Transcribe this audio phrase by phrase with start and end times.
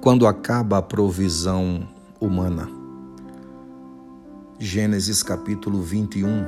[0.00, 1.86] quando acaba a provisão
[2.18, 2.66] humana.
[4.58, 6.46] Gênesis capítulo 21,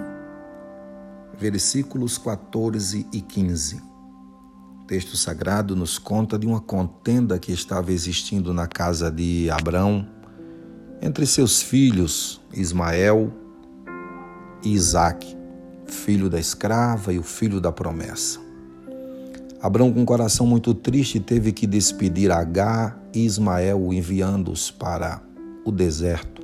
[1.39, 3.77] versículos 14 e 15.
[3.77, 10.09] O texto sagrado nos conta de uma contenda que estava existindo na casa de Abrão
[11.03, 13.31] entre seus filhos Ismael
[14.65, 15.37] e Isaque,
[15.87, 18.42] filho da escrava e o filho da promessa.
[19.63, 25.23] Abrão, com um coração muito triste, teve que despedir Agar e Ismael, enviando-os para
[25.65, 26.43] o deserto.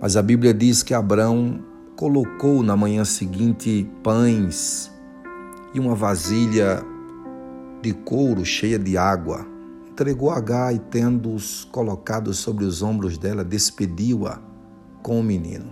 [0.00, 1.60] Mas a Bíblia diz que Abrão
[1.96, 4.90] colocou na manhã seguinte pães
[5.74, 6.82] e uma vasilha
[7.82, 9.46] de couro cheia de água.
[9.90, 14.40] Entregou Agar e, tendo-os colocados sobre os ombros dela, despediu-a
[15.02, 15.66] com o menino.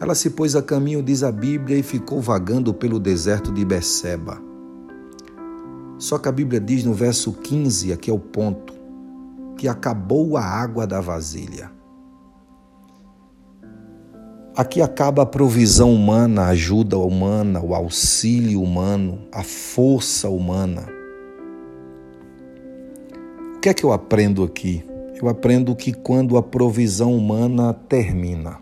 [0.00, 4.47] Ela se pôs a caminho, diz a Bíblia, e ficou vagando pelo deserto de Beceba.
[5.98, 8.72] Só que a Bíblia diz no verso 15, aqui é o ponto,
[9.56, 11.70] que acabou a água da vasilha.
[14.56, 20.86] Aqui acaba a provisão humana, a ajuda humana, o auxílio humano, a força humana.
[23.56, 24.84] O que é que eu aprendo aqui?
[25.20, 28.58] Eu aprendo que quando a provisão humana termina,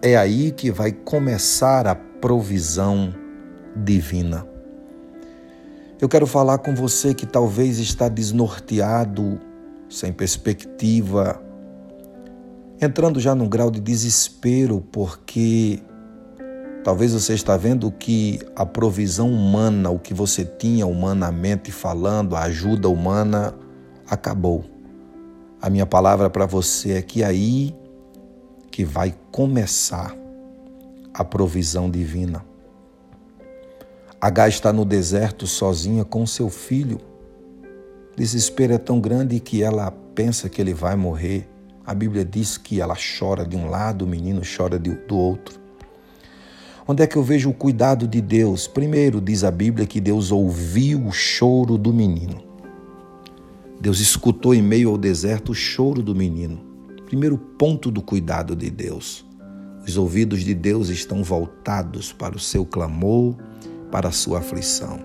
[0.00, 3.12] é aí que vai começar a provisão
[3.76, 4.53] divina.
[6.00, 9.38] Eu quero falar com você que talvez está desnorteado,
[9.88, 11.40] sem perspectiva,
[12.80, 15.80] entrando já num grau de desespero, porque
[16.82, 22.42] talvez você está vendo que a provisão humana, o que você tinha humanamente falando, a
[22.42, 23.54] ajuda humana,
[24.08, 24.64] acabou.
[25.62, 27.74] A minha palavra para você é que aí
[28.70, 30.12] que vai começar
[31.14, 32.44] a provisão divina.
[34.26, 36.98] H está no deserto sozinha com seu filho.
[38.16, 41.46] Desespero é tão grande que ela pensa que ele vai morrer.
[41.84, 45.60] A Bíblia diz que ela chora de um lado, o menino chora do outro.
[46.88, 48.66] Onde é que eu vejo o cuidado de Deus?
[48.66, 52.42] Primeiro, diz a Bíblia que Deus ouviu o choro do menino.
[53.78, 56.64] Deus escutou em meio ao deserto o choro do menino.
[57.04, 59.22] Primeiro ponto do cuidado de Deus.
[59.86, 63.36] Os ouvidos de Deus estão voltados para o seu clamor
[63.94, 64.98] para a sua aflição.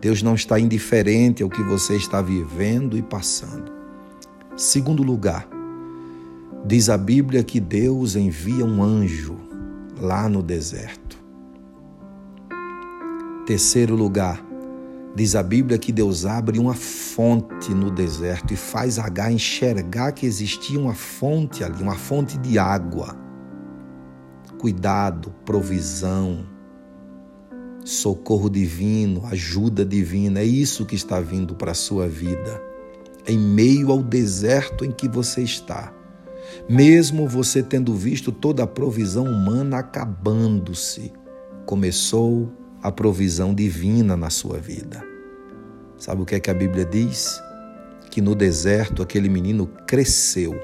[0.00, 3.72] Deus não está indiferente ao que você está vivendo e passando.
[4.56, 5.48] Segundo lugar,
[6.64, 9.36] diz a Bíblia que Deus envia um anjo
[10.00, 11.18] lá no deserto.
[13.44, 14.40] Terceiro lugar,
[15.16, 20.26] diz a Bíblia que Deus abre uma fonte no deserto e faz H enxergar que
[20.26, 23.16] existia uma fonte ali, uma fonte de água.
[24.60, 26.54] Cuidado, provisão,
[27.86, 30.40] socorro divino, ajuda divina.
[30.40, 32.60] É isso que está vindo para a sua vida.
[33.26, 35.94] Em meio ao deserto em que você está,
[36.68, 41.12] mesmo você tendo visto toda a provisão humana acabando-se,
[41.64, 42.52] começou
[42.82, 45.04] a provisão divina na sua vida.
[45.96, 47.40] Sabe o que é que a Bíblia diz?
[48.10, 50.54] Que no deserto aquele menino cresceu,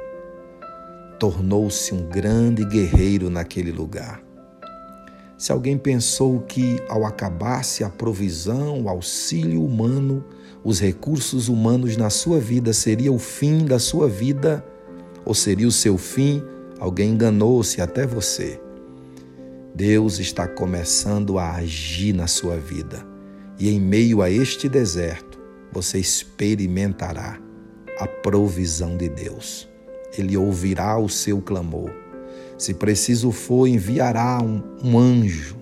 [1.20, 4.22] tornou-se um grande guerreiro naquele lugar.
[5.42, 10.24] Se alguém pensou que ao acabar-se a provisão, o auxílio humano,
[10.62, 14.64] os recursos humanos na sua vida seria o fim da sua vida,
[15.24, 16.40] ou seria o seu fim,
[16.78, 18.60] alguém enganou-se até você.
[19.74, 23.04] Deus está começando a agir na sua vida.
[23.58, 25.40] E em meio a este deserto,
[25.72, 27.40] você experimentará
[27.98, 29.68] a provisão de Deus.
[30.16, 32.01] Ele ouvirá o seu clamor
[32.62, 35.56] se preciso for, enviará um, um anjo,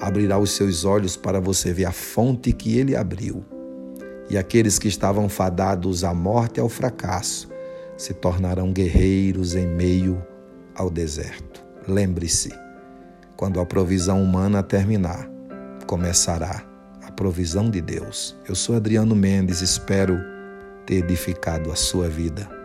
[0.00, 3.44] abrirá os seus olhos para você ver a fonte que ele abriu.
[4.28, 7.48] E aqueles que estavam fadados à morte e ao fracasso
[7.96, 10.20] se tornarão guerreiros em meio
[10.74, 11.64] ao deserto.
[11.86, 12.52] Lembre-se,
[13.36, 15.30] quando a provisão humana terminar,
[15.86, 16.64] começará
[17.06, 18.36] a provisão de Deus.
[18.48, 20.18] Eu sou Adriano Mendes, espero
[20.86, 22.55] ter edificado a sua vida.